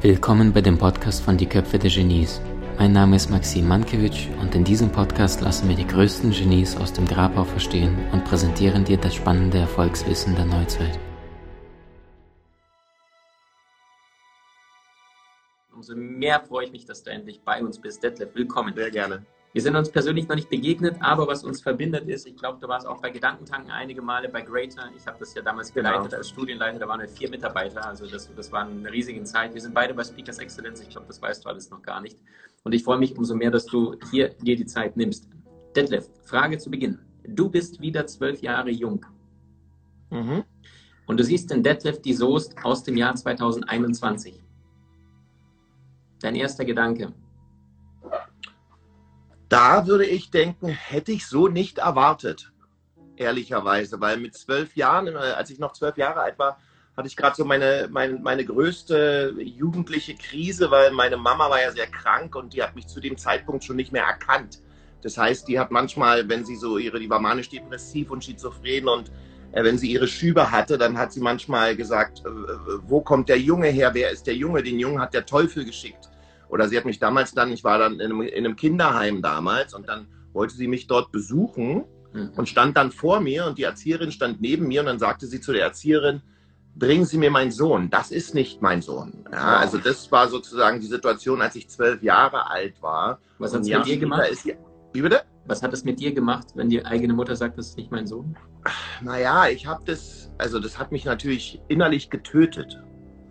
[0.00, 2.40] Willkommen bei dem Podcast von Die Köpfe der Genies.
[2.78, 6.94] Mein Name ist Maxim Mankewitsch und in diesem Podcast lassen wir die größten Genies aus
[6.94, 10.98] dem Grabau verstehen und präsentieren dir das spannende Erfolgswissen der Neuzeit.
[15.74, 18.02] Umso mehr freue ich mich, dass du endlich bei uns bist.
[18.02, 18.74] Detlef, willkommen.
[18.74, 19.26] Sehr gerne.
[19.52, 22.68] Wir sind uns persönlich noch nicht begegnet, aber was uns verbindet ist, ich glaube, du
[22.68, 24.90] warst auch bei Gedankentanken einige Male bei Greater.
[24.96, 25.90] Ich habe das ja damals genau.
[25.90, 26.18] geleitet genau.
[26.18, 29.52] als Studienleiter, da waren wir vier Mitarbeiter, also das, das war eine riesige Zeit.
[29.52, 32.18] Wir sind beide bei Speakers Excellence, ich glaube, das weißt du alles noch gar nicht.
[32.64, 35.28] Und ich freue mich umso mehr, dass du hier dir die Zeit nimmst.
[35.76, 36.98] Detlef, Frage zu Beginn.
[37.22, 39.04] Du bist wieder zwölf Jahre jung.
[40.10, 40.44] Mhm.
[41.06, 44.40] Und du siehst den Detlef die Soest aus dem Jahr 2021.
[46.20, 47.12] Dein erster Gedanke
[49.52, 52.52] da würde ich denken, hätte ich so nicht erwartet,
[53.16, 56.58] ehrlicherweise, weil mit zwölf Jahren, äh, als ich noch zwölf Jahre alt war,
[56.96, 61.70] hatte ich gerade so meine, meine, meine größte jugendliche Krise, weil meine Mama war ja
[61.70, 64.60] sehr krank und die hat mich zu dem Zeitpunkt schon nicht mehr erkannt.
[65.02, 69.10] Das heißt, die hat manchmal, wenn sie so ihre, die war manisch-depressiv und schizophren und
[69.52, 73.28] äh, wenn sie ihre Schübe hatte, dann hat sie manchmal gesagt, äh, äh wo kommt
[73.28, 74.62] der Junge her, wer ist der Junge?
[74.62, 76.08] Den Jungen hat der Teufel geschickt.
[76.52, 79.72] Oder sie hat mich damals dann, ich war dann in einem, in einem Kinderheim damals
[79.72, 82.32] und dann wollte sie mich dort besuchen mhm.
[82.36, 85.40] und stand dann vor mir und die Erzieherin stand neben mir und dann sagte sie
[85.40, 86.20] zu der Erzieherin,
[86.74, 87.88] bringen Sie mir meinen Sohn.
[87.88, 89.24] Das ist nicht mein Sohn.
[89.32, 93.18] Ja, also das war sozusagen die Situation, als ich zwölf Jahre alt war.
[93.38, 94.28] Was hat es mit dir gemacht?
[94.30, 94.46] Ist,
[94.92, 95.22] wie bitte?
[95.46, 98.06] Was hat es mit dir gemacht, wenn die eigene Mutter sagt, das ist nicht mein
[98.06, 98.36] Sohn?
[99.00, 102.78] Naja, ich habe das, also das hat mich natürlich innerlich getötet.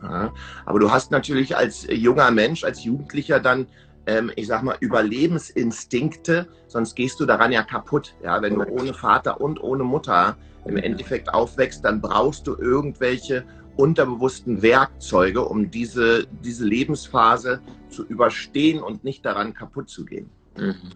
[0.03, 0.33] Ja,
[0.65, 3.67] aber du hast natürlich als junger Mensch, als Jugendlicher dann,
[4.07, 8.15] ähm, ich sag mal, Überlebensinstinkte, sonst gehst du daran ja kaputt.
[8.23, 13.45] Ja, wenn du ohne Vater und ohne Mutter im Endeffekt aufwächst, dann brauchst du irgendwelche
[13.77, 20.29] unterbewussten Werkzeuge, um diese, diese Lebensphase zu überstehen und nicht daran kaputt zu gehen.
[20.57, 20.91] Mhm.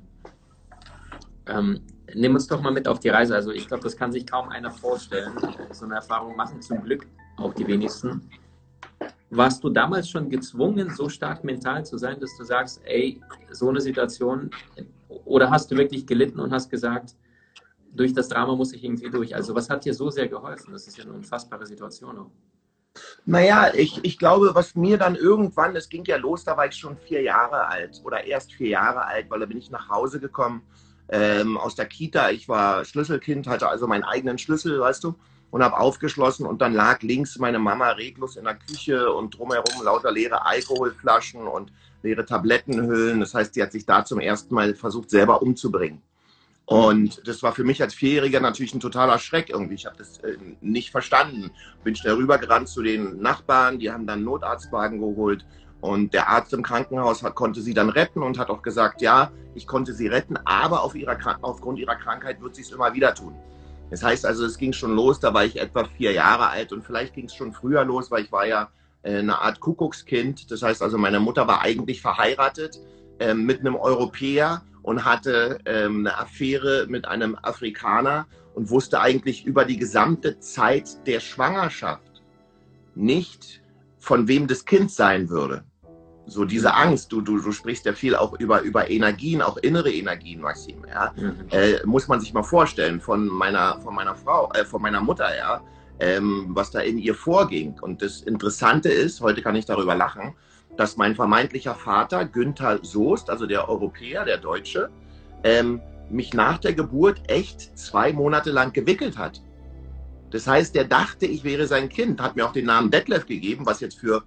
[1.48, 1.82] Ähm,
[2.14, 3.36] nimm uns doch mal mit auf die Reise.
[3.36, 5.34] Also ich glaube, das kann sich kaum einer vorstellen.
[5.72, 8.30] So eine Erfahrung machen zum Glück auch die wenigsten.
[9.30, 13.20] Warst du damals schon gezwungen, so stark mental zu sein, dass du sagst, ey,
[13.52, 14.52] so eine Situation,
[15.26, 17.16] oder hast du wirklich gelitten und hast gesagt,
[17.92, 19.36] durch das Drama muss ich irgendwie durch?
[19.36, 20.74] Also was hat dir so sehr geholfen?
[20.74, 22.32] Das ist ja eine unfassbare Situation auch.
[23.26, 26.76] Naja, ich, ich glaube, was mir dann irgendwann, es ging ja los, da war ich
[26.76, 30.20] schon vier Jahre alt oder erst vier Jahre alt, weil da bin ich nach Hause
[30.20, 30.62] gekommen
[31.10, 32.30] ähm, aus der Kita.
[32.30, 35.16] Ich war Schlüsselkind, hatte also meinen eigenen Schlüssel, weißt du
[35.52, 39.84] und habe aufgeschlossen und dann lag links meine Mama reglos in der Küche und drumherum
[39.84, 41.72] lauter leere Alkoholflaschen und
[42.04, 43.20] leere Tablettenhüllen.
[43.20, 46.02] Das heißt, die hat sich da zum ersten Mal versucht, selber umzubringen.
[46.66, 49.76] Und das war für mich als Vierjähriger natürlich ein totaler Schreck irgendwie.
[49.76, 51.52] Ich habe das äh, nicht verstanden.
[51.84, 55.46] Bin schnell rübergerannt zu den Nachbarn, die haben dann einen Notarztwagen geholt.
[55.82, 59.32] Und der Arzt im Krankenhaus hat, konnte sie dann retten und hat auch gesagt, ja,
[59.54, 63.14] ich konnte sie retten, aber auf ihrer, aufgrund ihrer Krankheit wird sie es immer wieder
[63.14, 63.36] tun.
[63.90, 66.84] Das heißt also, es ging schon los, da war ich etwa vier Jahre alt und
[66.84, 68.70] vielleicht ging es schon früher los, weil ich war ja
[69.04, 70.50] äh, eine Art Kuckuckskind.
[70.52, 72.80] Das heißt also, meine Mutter war eigentlich verheiratet
[73.20, 79.46] äh, mit einem Europäer und hatte äh, eine Affäre mit einem Afrikaner und wusste eigentlich
[79.46, 82.24] über die gesamte Zeit der Schwangerschaft
[82.96, 83.62] nicht,
[84.00, 85.64] von wem das Kind sein würde
[86.28, 89.92] so diese Angst, du, du, du sprichst ja viel auch über, über Energien, auch innere
[89.92, 91.36] Energien, Maxim, ja, mhm.
[91.52, 95.36] äh, muss man sich mal vorstellen von meiner, von meiner Frau, äh, von meiner Mutter,
[95.36, 95.62] ja,
[96.00, 97.76] ähm, was da in ihr vorging.
[97.82, 100.34] Und das Interessante ist, heute kann ich darüber lachen,
[100.78, 104.90] dass mein vermeintlicher Vater, Günther Soest, also der Europäer, der Deutsche,
[105.44, 109.42] ähm, mich nach der Geburt echt zwei Monate lang gewickelt hat.
[110.32, 113.66] Das heißt, der dachte, ich wäre sein Kind, hat mir auch den Namen Detlef gegeben,
[113.66, 114.24] was jetzt für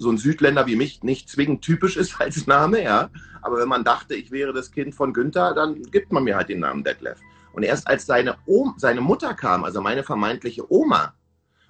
[0.00, 3.10] so ein Südländer wie mich nicht zwingend typisch ist als Name, ja.
[3.42, 6.48] Aber wenn man dachte, ich wäre das Kind von Günther, dann gibt man mir halt
[6.48, 7.20] den Namen Detlef.
[7.52, 11.14] Und erst als seine, Oma, seine Mutter kam, also meine vermeintliche Oma,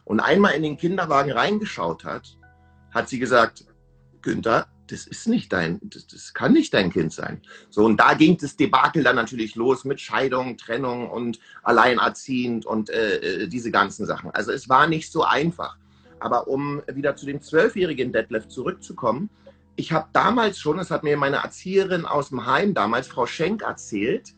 [0.05, 2.37] und einmal in den Kinderwagen reingeschaut hat,
[2.91, 3.65] hat sie gesagt,
[4.23, 7.43] Günther, das ist nicht dein, das, das, kann nicht dein Kind sein.
[7.69, 12.91] So, und da ging das Debakel dann natürlich los mit Scheidung, Trennung und alleinerziehend und
[12.91, 14.31] äh, äh diese ganzen Sachen.
[14.33, 15.77] Also es war nicht so einfach.
[16.21, 19.31] Aber um wieder zu dem zwölfjährigen Detlef zurückzukommen,
[19.77, 23.63] ich habe damals schon, das hat mir meine Erzieherin aus dem Heim damals, Frau Schenk,
[23.63, 24.35] erzählt,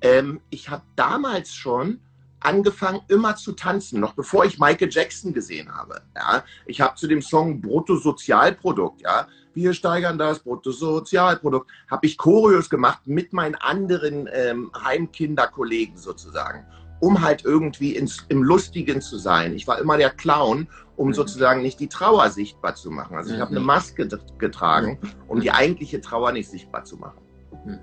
[0.00, 2.00] ähm, ich habe damals schon
[2.40, 6.02] angefangen, immer zu tanzen, noch bevor ich Michael Jackson gesehen habe.
[6.14, 6.44] Ja?
[6.66, 13.06] Ich habe zu dem Song Bruttosozialprodukt, ja, wir steigern das Bruttosozialprodukt, habe ich Choreos gemacht
[13.06, 16.66] mit meinen anderen ähm, Heimkinderkollegen sozusagen.
[17.00, 19.54] Um halt irgendwie ins, im Lustigen zu sein.
[19.54, 21.14] Ich war immer der Clown, um mhm.
[21.14, 23.16] sozusagen nicht die Trauer sichtbar zu machen.
[23.16, 23.42] Also ich mhm.
[23.42, 24.08] habe eine Maske
[24.38, 24.98] getragen,
[25.28, 27.20] um die eigentliche Trauer nicht sichtbar zu machen.
[27.64, 27.78] Mhm.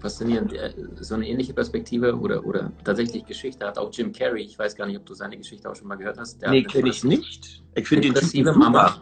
[0.00, 0.54] Faszinierend.
[0.54, 4.42] Äh, so eine ähnliche Perspektive oder, oder tatsächlich Geschichte hat auch Jim Carrey.
[4.42, 6.40] Ich weiß gar nicht, ob du seine Geschichte auch schon mal gehört hast.
[6.40, 7.62] Der nee, kenne ich nicht.
[7.74, 9.00] Ich finde den Typen Mama.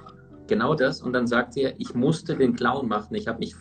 [0.48, 1.00] Genau das.
[1.02, 3.14] Und dann sagt er, ich musste den Clown machen.
[3.14, 3.54] Ich habe mich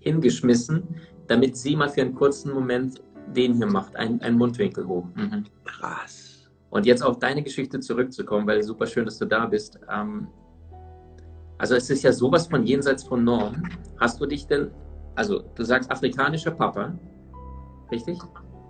[0.00, 0.82] hingeschmissen,
[1.26, 3.00] damit sie mal für einen kurzen Moment
[3.34, 5.06] den hier macht, einen, einen Mundwinkel hoch.
[5.14, 5.44] Mhm.
[5.64, 6.50] Krass.
[6.70, 9.78] Und jetzt auf deine Geschichte zurückzukommen, weil super schön, dass du da bist.
[9.90, 10.28] Ähm,
[11.56, 13.62] also es ist ja sowas von jenseits von Norm.
[13.98, 14.70] Hast du dich denn,
[15.14, 16.96] also du sagst afrikanischer Papa,
[17.90, 18.18] richtig?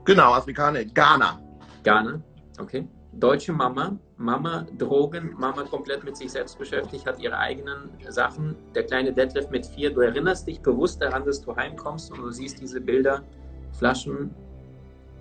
[0.04, 1.38] Genau, Afrikaner, Ghana.
[1.82, 2.22] Ghana,
[2.58, 2.88] okay.
[3.12, 8.54] Deutsche Mama, Mama Drogen, Mama komplett mit sich selbst beschäftigt, hat ihre eigenen Sachen.
[8.74, 12.30] Der kleine Detlef mit vier, du erinnerst dich bewusst daran, dass du heimkommst und du
[12.30, 13.22] siehst diese Bilder,
[13.72, 14.34] Flaschen,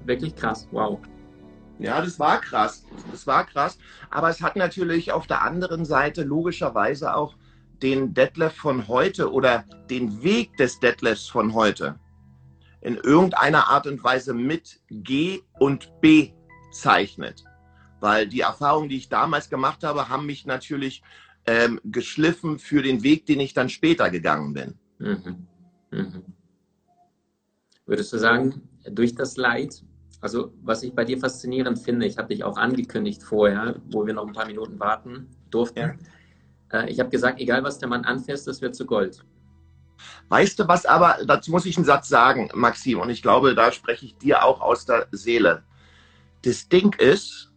[0.07, 0.99] wirklich krass, wow.
[1.79, 2.85] Ja, das war krass.
[3.11, 3.77] Das war krass.
[4.09, 7.35] Aber es hat natürlich auf der anderen Seite logischerweise auch
[7.83, 11.99] den Detlef von heute oder den Weg des Detlefs von heute
[12.81, 16.31] in irgendeiner Art und Weise mit G und B
[16.71, 17.43] zeichnet.
[17.99, 21.03] Weil die Erfahrungen, die ich damals gemacht habe, haben mich natürlich
[21.45, 24.75] ähm, geschliffen für den Weg, den ich dann später gegangen bin.
[24.99, 25.47] Mhm.
[25.91, 26.23] Mhm.
[27.85, 29.83] Würdest du sagen, durch das Leid
[30.21, 34.13] also was ich bei dir faszinierend finde, ich habe dich auch angekündigt vorher, wo wir
[34.13, 35.99] noch ein paar Minuten warten durften.
[36.71, 36.81] Ja.
[36.81, 39.23] Äh, ich habe gesagt, egal was der Mann anfasst, das wird zu Gold.
[40.29, 43.71] Weißt du was aber, dazu muss ich einen Satz sagen, Maxim, und ich glaube, da
[43.71, 45.63] spreche ich dir auch aus der Seele.
[46.43, 47.51] Das Ding ist,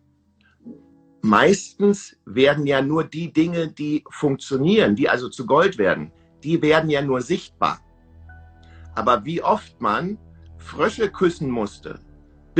[1.23, 6.91] meistens werden ja nur die Dinge, die funktionieren, die also zu Gold werden, die werden
[6.91, 7.81] ja nur sichtbar.
[8.95, 10.19] Aber wie oft man
[10.59, 12.01] Frösche küssen musste,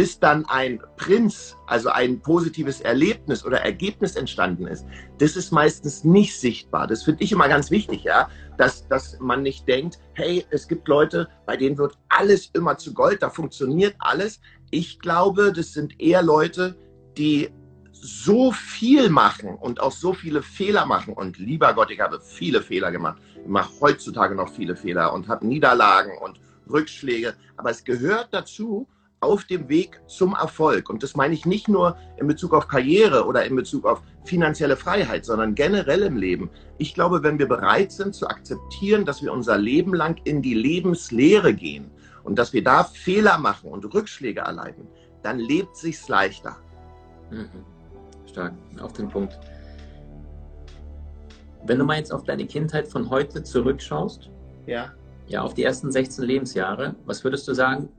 [0.01, 4.87] bis dann ein Prinz, also ein positives Erlebnis oder Ergebnis entstanden ist,
[5.19, 6.87] das ist meistens nicht sichtbar.
[6.87, 10.89] Das finde ich immer ganz wichtig, ja, dass, dass man nicht denkt, hey, es gibt
[10.89, 14.41] Leute, bei denen wird alles immer zu Gold, da funktioniert alles.
[14.71, 16.79] Ich glaube, das sind eher Leute,
[17.19, 17.51] die
[17.93, 21.13] so viel machen und auch so viele Fehler machen.
[21.13, 23.21] Und lieber Gott, ich habe viele Fehler gemacht.
[23.35, 27.35] Ich mache heutzutage noch viele Fehler und habe Niederlagen und Rückschläge.
[27.59, 28.89] Aber es gehört dazu,
[29.21, 30.89] auf dem Weg zum Erfolg.
[30.89, 34.77] Und das meine ich nicht nur in Bezug auf Karriere oder in Bezug auf finanzielle
[34.77, 36.51] Freiheit, sondern generell im Leben.
[36.79, 40.55] Ich glaube, wenn wir bereit sind zu akzeptieren, dass wir unser Leben lang in die
[40.55, 41.91] Lebenslehre gehen
[42.25, 44.87] und dass wir da Fehler machen und Rückschläge erleiden,
[45.23, 46.57] dann lebt sich's leichter.
[47.31, 47.65] Mhm.
[48.27, 49.39] Stark, auf den Punkt.
[51.67, 54.31] Wenn du mal jetzt auf deine Kindheit von heute zurückschaust,
[54.67, 54.93] ja.
[55.27, 57.91] ja, auf die ersten 16 Lebensjahre, was würdest du sagen,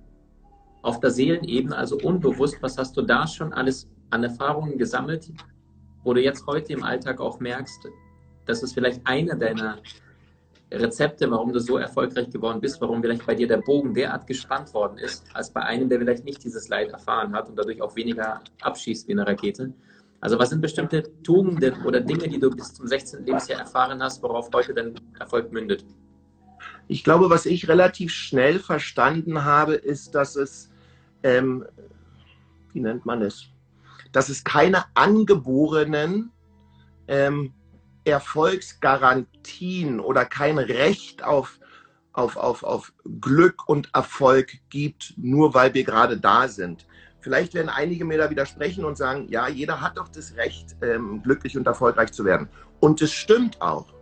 [0.81, 5.31] auf der Seelenebene, also unbewusst, was hast du da schon alles an Erfahrungen gesammelt,
[6.03, 7.87] wo du jetzt heute im Alltag auch merkst,
[8.45, 9.77] dass es vielleicht einer deiner
[10.71, 14.73] Rezepte, warum du so erfolgreich geworden bist, warum vielleicht bei dir der Bogen derart gespannt
[14.73, 17.95] worden ist, als bei einem, der vielleicht nicht dieses Leid erfahren hat und dadurch auch
[17.95, 19.73] weniger abschießt wie eine Rakete.
[20.21, 23.25] Also was sind bestimmte Tugenden oder Dinge, die du bis zum 16.
[23.25, 25.83] Lebensjahr erfahren hast, worauf heute dein Erfolg mündet?
[26.87, 30.70] Ich glaube, was ich relativ schnell verstanden habe, ist, dass es
[31.23, 31.65] ähm,
[32.73, 33.45] wie nennt man es,
[34.11, 36.31] dass es keine angeborenen
[37.07, 37.53] ähm,
[38.03, 41.59] Erfolgsgarantien oder kein Recht auf,
[42.13, 46.87] auf, auf, auf Glück und Erfolg gibt, nur weil wir gerade da sind.
[47.19, 51.21] Vielleicht werden einige mir da widersprechen und sagen, ja, jeder hat doch das Recht, ähm,
[51.21, 52.49] glücklich und erfolgreich zu werden.
[52.79, 53.93] Und es stimmt auch.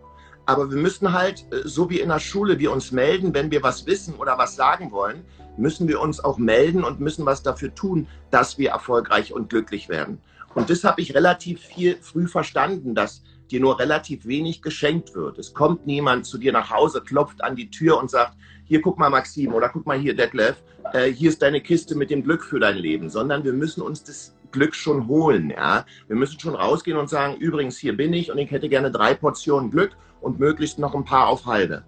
[0.46, 3.62] Aber wir müssen halt, äh, so wie in der Schule, wir uns melden, wenn wir
[3.62, 5.26] was wissen oder was sagen wollen
[5.60, 9.90] müssen wir uns auch melden und müssen was dafür tun, dass wir erfolgreich und glücklich
[9.90, 10.20] werden.
[10.56, 15.38] Und das habe ich relativ viel früh verstanden, dass dir nur relativ wenig geschenkt wird.
[15.38, 19.00] Es kommt niemand zu dir nach Hause, klopft an die Tür und sagt, hier guck
[19.00, 20.58] mal Maxim oder guck mal hier Detlef,
[20.94, 24.04] äh, hier ist deine Kiste mit dem Glück für dein Leben, sondern wir müssen uns
[24.04, 25.50] das Glück schon holen.
[25.50, 25.86] Ja?
[26.08, 29.14] Wir müssen schon rausgehen und sagen, übrigens, hier bin ich und ich hätte gerne drei
[29.14, 31.84] Portionen Glück und möglichst noch ein paar auf Halde.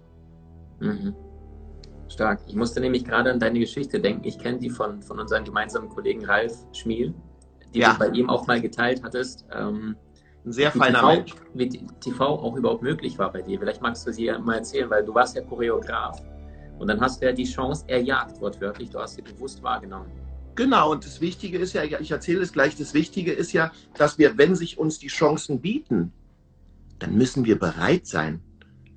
[0.79, 1.15] Mhm.
[2.11, 2.41] Stark.
[2.47, 4.25] Ich musste nämlich gerade an deine Geschichte denken.
[4.25, 7.13] Ich kenne die von, von unserem gemeinsamen Kollegen Ralf Schmiel,
[7.73, 7.93] die ja.
[7.93, 9.45] du bei ihm auch mal geteilt hattest.
[9.51, 9.95] Ähm,
[10.45, 11.35] Ein sehr feiner TV, Mensch.
[11.53, 13.59] Wie TV auch überhaupt möglich war bei dir.
[13.59, 16.21] Vielleicht magst du sie ja mal erzählen, weil du warst ja Choreograf.
[16.79, 18.89] Und dann hast du ja die Chance erjagt, wortwörtlich.
[18.89, 20.11] Du hast sie bewusst wahrgenommen.
[20.55, 24.17] Genau, und das Wichtige ist ja, ich erzähle es gleich, das Wichtige ist ja, dass
[24.17, 26.11] wir, wenn sich uns die Chancen bieten,
[26.99, 28.41] dann müssen wir bereit sein.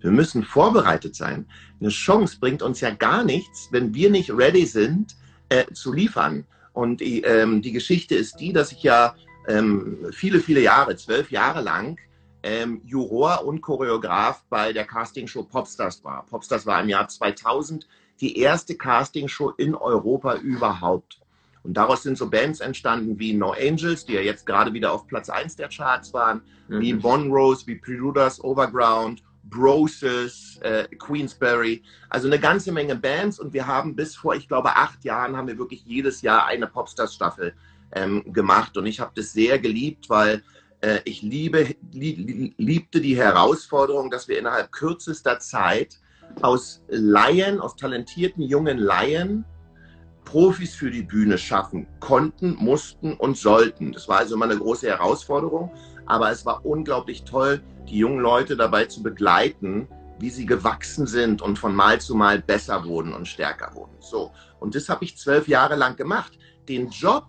[0.04, 1.46] Wir müssen vorbereitet sein.
[1.80, 5.16] Eine Chance bringt uns ja gar nichts, wenn wir nicht ready sind
[5.48, 6.44] äh, zu liefern.
[6.74, 9.14] Und die, ähm, die Geschichte ist die, dass ich ja
[9.48, 11.98] ähm, viele, viele Jahre, zwölf Jahre lang,
[12.42, 16.26] ähm, Juror und Choreograf bei der Castingshow Popstars war.
[16.26, 17.88] Popstars war im Jahr 2000
[18.20, 21.18] die erste Castingshow in Europa überhaupt.
[21.62, 25.06] Und daraus sind so Bands entstanden wie No Angels, die ja jetzt gerade wieder auf
[25.06, 26.80] Platz 1 der Charts waren, mhm.
[26.80, 33.38] wie Bon Rose, wie Preluders Overground, Broses, äh, Queensberry, also eine ganze Menge Bands.
[33.38, 36.66] Und wir haben bis vor, ich glaube, acht Jahren haben wir wirklich jedes Jahr eine
[36.66, 37.54] Popstars-Staffel
[37.92, 38.76] ähm, gemacht.
[38.76, 40.42] Und ich habe das sehr geliebt, weil
[40.80, 45.98] äh, ich liebe, lieb, liebte die Herausforderung, dass wir innerhalb kürzester Zeit
[46.42, 49.44] aus Laien, aus talentierten jungen Laien,
[50.24, 53.92] Profis für die Bühne schaffen konnten, mussten und sollten.
[53.92, 55.70] Das war also immer eine große Herausforderung,
[56.06, 59.88] aber es war unglaublich toll, die jungen Leute dabei zu begleiten,
[60.18, 63.96] wie sie gewachsen sind und von Mal zu Mal besser wurden und stärker wurden.
[64.00, 64.32] So.
[64.60, 66.38] Und das habe ich zwölf Jahre lang gemacht.
[66.68, 67.26] Den Job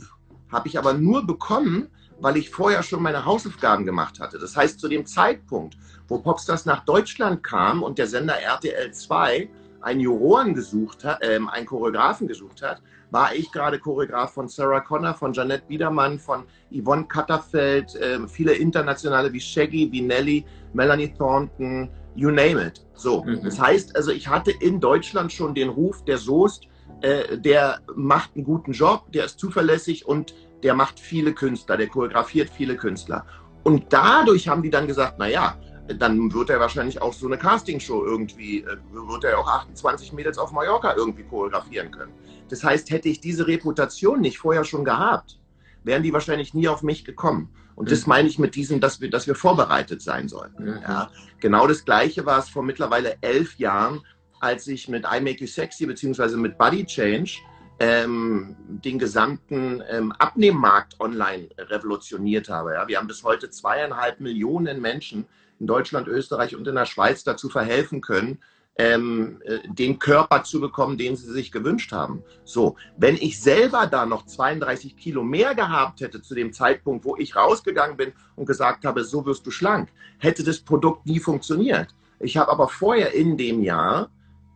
[0.52, 4.40] habe ich aber nur bekommen, weil ich vorher schon meine Hausaufgaben gemacht hatte.
[4.40, 9.50] Das heißt, zu dem Zeitpunkt, wo Popstars nach Deutschland kam und der Sender RTL 2
[9.86, 14.80] einen Juroren gesucht hat, äh, einen Choreografen gesucht hat, war ich gerade Choreograf von Sarah
[14.80, 21.14] Connor, von Janette Biedermann, von Yvonne Katterfeld, äh, viele internationale wie Shaggy, wie Nelly, Melanie
[21.14, 22.84] Thornton, you name it.
[22.96, 23.44] So, mhm.
[23.44, 26.68] das heißt, also ich hatte in Deutschland schon den Ruf, der Soest,
[27.02, 31.88] äh, der macht einen guten Job, der ist zuverlässig und der macht viele Künstler, der
[31.88, 33.24] choreografiert viele Künstler.
[33.64, 37.38] Und dadurch haben die dann gesagt, na ja, dann wird er wahrscheinlich auch so eine
[37.38, 42.12] Castingshow irgendwie, äh, wird er auch 28 Mädels auf Mallorca irgendwie choreografieren können.
[42.50, 45.40] Das heißt, hätte ich diese Reputation nicht vorher schon gehabt,
[45.84, 47.50] wären die wahrscheinlich nie auf mich gekommen.
[47.76, 48.10] Und das mhm.
[48.10, 50.64] meine ich mit diesem, dass wir, dass wir vorbereitet sein sollten.
[50.64, 50.80] Mhm.
[50.82, 54.02] Ja, genau das Gleiche war es vor mittlerweile elf Jahren,
[54.40, 57.32] als ich mit I Make You Sexy beziehungsweise mit Body Change
[57.80, 62.74] ähm, den gesamten ähm, Abnehmmarkt online revolutioniert habe.
[62.74, 65.26] Ja, wir haben bis heute zweieinhalb Millionen Menschen
[65.66, 68.38] in Deutschland, Österreich und in der Schweiz dazu verhelfen können,
[68.78, 72.22] ähm, äh, den Körper zu bekommen, den sie sich gewünscht haben.
[72.44, 77.16] So, wenn ich selber da noch 32 Kilo mehr gehabt hätte zu dem Zeitpunkt, wo
[77.18, 81.88] ich rausgegangen bin und gesagt habe, so wirst du schlank, hätte das Produkt nie funktioniert.
[82.20, 84.12] Ich habe aber vorher in dem Jahr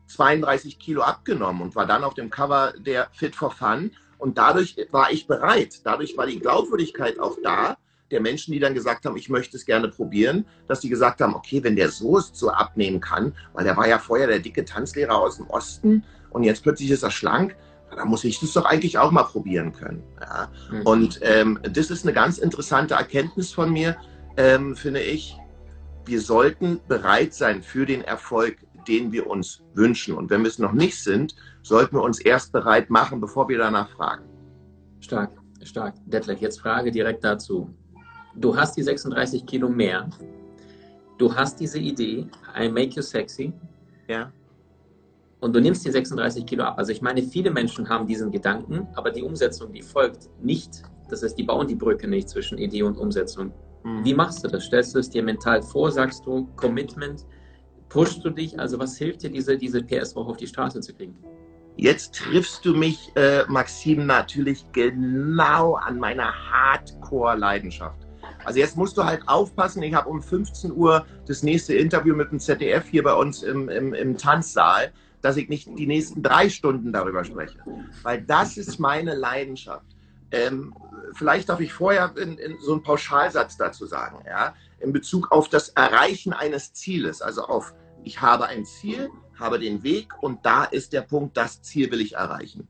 [0.08, 4.76] 32 Kilo abgenommen und war dann auf dem Cover der Fit for Fun und dadurch
[4.92, 5.82] war ich bereit.
[5.86, 7.78] Dadurch war die Glaubwürdigkeit auch da,
[8.12, 11.36] der Menschen, die dann gesagt haben, ich möchte es gerne probieren, dass die gesagt haben,
[11.36, 15.18] okay, wenn der so so abnehmen kann, weil der war ja vorher der dicke Tanzlehrer
[15.18, 17.56] aus dem Osten und jetzt plötzlich ist er schlank,
[17.96, 20.04] dann muss ich das doch eigentlich auch mal probieren können.
[20.20, 20.50] Ja.
[20.72, 20.82] Mhm.
[20.84, 23.98] Und ähm, das ist eine ganz interessante Erkenntnis von mir,
[24.38, 25.36] ähm, finde ich.
[26.06, 30.16] Wir sollten bereit sein für den Erfolg, den wir uns wünschen.
[30.16, 33.58] Und wenn wir es noch nicht sind, sollten wir uns erst bereit machen, bevor wir
[33.58, 34.24] danach fragen.
[35.02, 35.32] Stark,
[35.64, 35.96] stark.
[36.06, 37.74] Detlef, jetzt Frage direkt dazu
[38.40, 40.10] du hast die 36 Kilo mehr,
[41.18, 42.28] du hast diese Idee,
[42.58, 43.54] I make you sexy.
[44.08, 44.32] Ja.
[45.42, 46.78] Und du nimmst die 36 Kilo ab.
[46.78, 50.84] Also ich meine, viele Menschen haben diesen Gedanken, aber die Umsetzung, die folgt nicht.
[51.10, 53.52] Das heißt, die bauen die Brücke nicht zwischen Idee und Umsetzung.
[53.84, 54.04] Mhm.
[54.04, 54.66] Wie machst du das?
[54.66, 55.92] Stellst du es dir mental vor?
[55.92, 57.26] Sagst du Commitment?
[57.88, 58.60] Pushst du dich?
[58.60, 61.16] Also was hilft dir, diese, diese PS auch auf die Straße zu kriegen?
[61.78, 68.09] Jetzt triffst du mich, äh, Maxim, natürlich genau an meiner Hardcore-Leidenschaft.
[68.46, 72.32] Also jetzt musst du halt aufpassen, ich habe um 15 Uhr das nächste Interview mit
[72.32, 74.92] dem ZDF hier bei uns im, im, im Tanzsaal,
[75.22, 77.60] dass ich nicht die nächsten drei Stunden darüber spreche.
[78.04, 79.86] Weil das ist meine Leidenschaft.
[80.32, 80.74] Ähm,
[81.14, 85.50] vielleicht darf ich vorher in, in so einen Pauschalsatz dazu sagen, ja, in Bezug auf
[85.50, 90.64] das Erreichen eines Zieles, also auf ich habe ein Ziel, habe den Weg und da
[90.64, 92.68] ist der Punkt, das Ziel will ich erreichen.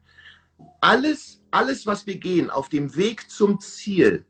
[0.82, 4.26] Alles, alles, was wir gehen auf dem Weg zum Ziel,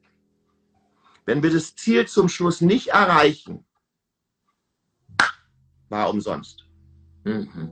[1.29, 3.63] wenn wir das Ziel zum Schluss nicht erreichen,
[5.87, 6.65] war umsonst.
[7.23, 7.69] Mhm.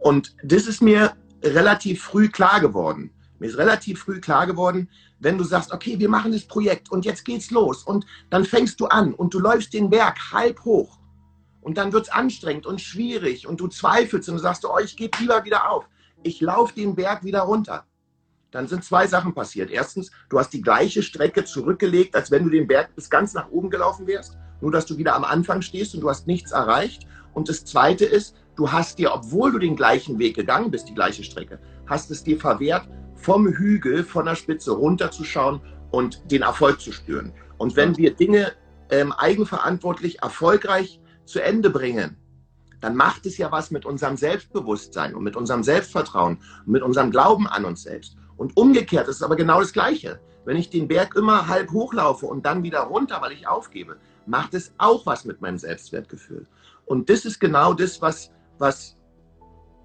[0.00, 3.12] Und das ist mir relativ früh klar geworden.
[3.38, 7.04] Mir ist relativ früh klar geworden, wenn du sagst, okay, wir machen das Projekt und
[7.04, 10.98] jetzt geht's los und dann fängst du an und du läufst den Berg halb hoch
[11.60, 14.96] und dann wird es anstrengend und schwierig und du zweifelst und du sagst, oh, ich
[14.96, 15.88] gebe lieber wieder auf.
[16.24, 17.86] Ich laufe den Berg wieder runter
[18.54, 19.68] dann sind zwei Sachen passiert.
[19.68, 23.50] Erstens, du hast die gleiche Strecke zurückgelegt, als wenn du den Berg bis ganz nach
[23.50, 27.04] oben gelaufen wärst, nur dass du wieder am Anfang stehst und du hast nichts erreicht.
[27.32, 30.94] Und das Zweite ist, du hast dir, obwohl du den gleichen Weg gegangen bist, die
[30.94, 36.80] gleiche Strecke, hast es dir verwehrt, vom Hügel, von der Spitze runterzuschauen und den Erfolg
[36.80, 37.32] zu spüren.
[37.58, 38.52] Und wenn wir Dinge
[38.88, 42.18] ähm, eigenverantwortlich erfolgreich zu Ende bringen,
[42.80, 47.10] dann macht es ja was mit unserem Selbstbewusstsein und mit unserem Selbstvertrauen und mit unserem
[47.10, 48.16] Glauben an uns selbst.
[48.36, 50.20] Und umgekehrt ist es aber genau das Gleiche.
[50.44, 54.54] Wenn ich den Berg immer halb hochlaufe und dann wieder runter, weil ich aufgebe, macht
[54.54, 56.46] es auch was mit meinem Selbstwertgefühl.
[56.86, 58.96] Und das ist genau das, was, was,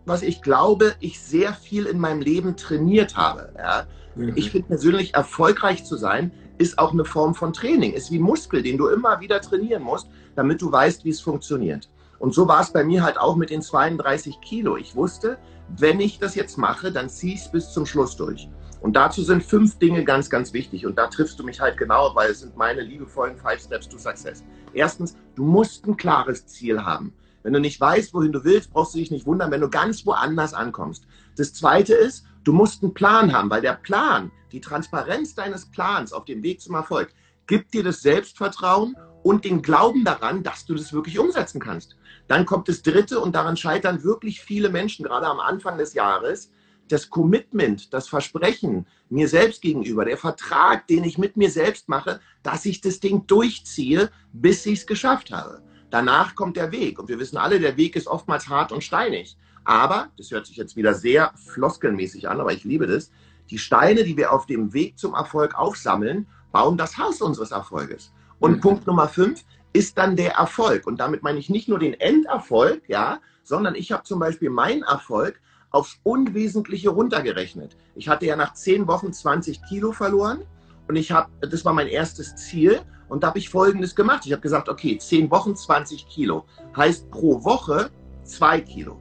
[0.06, 3.54] was ich glaube, ich sehr viel in meinem Leben trainiert habe.
[3.58, 3.86] Ja?
[4.16, 4.34] Mhm.
[4.36, 8.62] Ich finde persönlich, erfolgreich zu sein, ist auch eine Form von Training, ist wie Muskel,
[8.62, 11.90] den du immer wieder trainieren musst, damit du weißt, wie es funktioniert.
[12.20, 14.78] Und so war es bei mir halt auch mit den 32 Kilo.
[14.78, 15.38] Ich wusste,
[15.78, 18.50] wenn ich das jetzt mache, dann ziehe ich es bis zum Schluss durch.
[18.82, 20.86] Und dazu sind fünf Dinge ganz, ganz wichtig.
[20.86, 23.98] Und da triffst du mich halt genau, weil es sind meine liebevollen Five Steps to
[23.98, 24.44] Success.
[24.74, 27.14] Erstens, du musst ein klares Ziel haben.
[27.44, 30.06] Wenn du nicht weißt, wohin du willst, brauchst du dich nicht wundern, wenn du ganz
[30.06, 31.06] woanders ankommst.
[31.38, 36.12] Das zweite ist, du musst einen Plan haben, weil der Plan, die Transparenz deines Plans
[36.12, 37.14] auf dem Weg zum Erfolg,
[37.48, 38.96] gibt dir das Selbstvertrauen
[39.30, 41.96] und den Glauben daran, dass du das wirklich umsetzen kannst.
[42.28, 46.52] Dann kommt das dritte und daran scheitern wirklich viele Menschen, gerade am Anfang des Jahres,
[46.88, 52.20] das Commitment, das Versprechen mir selbst gegenüber, der Vertrag, den ich mit mir selbst mache,
[52.42, 55.62] dass ich das Ding durchziehe, bis ich es geschafft habe.
[55.92, 56.98] Danach kommt der Weg.
[56.98, 59.38] Und wir wissen alle, der Weg ist oftmals hart und steinig.
[59.64, 63.12] Aber, das hört sich jetzt wieder sehr floskelmäßig an, aber ich liebe das,
[63.52, 68.12] die Steine, die wir auf dem Weg zum Erfolg aufsammeln, bauen das Haus unseres Erfolges.
[68.40, 68.62] Und mhm.
[68.62, 69.44] Punkt Nummer fünf
[69.74, 70.88] ist dann der Erfolg.
[70.88, 74.84] Und damit meine ich nicht nur den Enderfolg, ja, sondern ich habe zum Beispiel meinen
[74.84, 75.40] Erfolg
[75.72, 77.78] aufs Unwesentliche runtergerechnet.
[77.96, 80.44] Ich hatte ja nach zehn Wochen 20 Kilo verloren
[80.88, 84.26] und ich habe, das war mein erstes Ziel und da habe ich Folgendes gemacht.
[84.26, 87.92] Ich habe gesagt, okay, zehn Wochen 20 Kilo heißt pro Woche
[88.24, 89.00] zwei Kilo,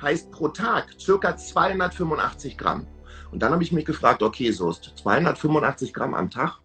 [0.00, 2.86] heißt pro Tag circa 285 Gramm.
[3.30, 6.60] Und dann habe ich mich gefragt, okay, so ist 285 Gramm am Tag,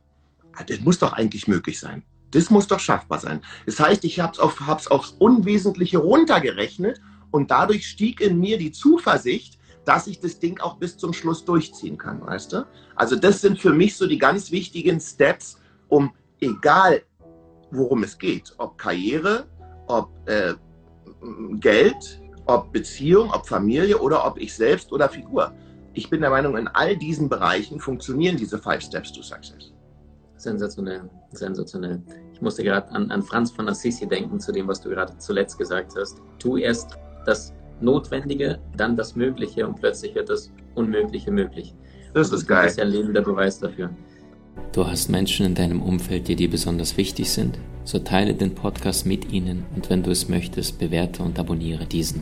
[0.67, 2.03] das muss doch eigentlich möglich sein.
[2.31, 3.41] Das muss doch schaffbar sein.
[3.65, 6.99] Das heißt, ich habe es auf, aufs Unwesentliche runtergerechnet
[7.31, 11.45] und dadurch stieg in mir die Zuversicht, dass ich das Ding auch bis zum Schluss
[11.45, 12.67] durchziehen kann, weißt du?
[12.95, 15.57] Also das sind für mich so die ganz wichtigen Steps,
[15.89, 17.03] um egal
[17.71, 19.45] worum es geht, ob Karriere,
[19.87, 20.53] ob äh,
[21.59, 25.53] Geld, ob Beziehung, ob Familie oder ob ich selbst oder Figur.
[25.93, 29.73] Ich bin der Meinung, in all diesen Bereichen funktionieren diese Five Steps to Success.
[30.43, 32.01] Sensationell, sensationell.
[32.33, 35.57] Ich musste gerade an, an Franz von Assisi denken, zu dem, was du gerade zuletzt
[35.57, 36.21] gesagt hast.
[36.37, 41.73] Tu erst das Notwendige, dann das Mögliche und plötzlich wird das Unmögliche möglich.
[42.13, 42.63] Das ist geil.
[42.63, 43.89] Das ist ja ein lebender Beweis dafür.
[44.73, 47.57] Du hast Menschen in deinem Umfeld, die dir besonders wichtig sind?
[47.85, 52.21] So teile den Podcast mit ihnen und wenn du es möchtest, bewerte und abonniere diesen.